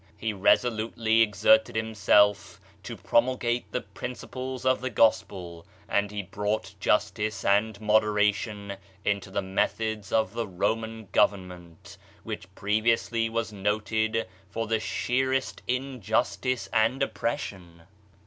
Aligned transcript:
He 0.17 0.33
resolutely 0.33 1.21
exerted 1.21 1.75
himself 1.75 2.59
to 2.81 2.97
promulgate 2.97 3.71
the 3.71 3.81
principles 3.81 4.65
of 4.65 4.81
the 4.81 4.89
Gospel^ 4.89 5.63
and 5.87 6.09
he 6.09 6.23
brought 6.23 6.73
justice 6.79 7.45
and 7.45 7.79
moderation 7.79 8.77
into 9.05 9.29
the 9.29 9.43
methods 9.43 10.11
of 10.11 10.33
the 10.33 10.47
Roman 10.47 11.07
government, 11.11 11.99
which 12.23 12.49
previously 12.55 13.29
was 13.29 13.53
noted 13.53 14.25
for 14.49 14.65
the 14.65 14.79
sheerest 14.79 15.61
injustice 15.67 16.67
and 16.73 17.03
oppression. 17.03 17.83